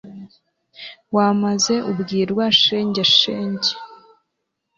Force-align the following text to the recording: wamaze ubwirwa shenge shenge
wamaze 1.15 1.75
ubwirwa 1.91 2.45
shenge 2.61 3.03
shenge 3.17 3.71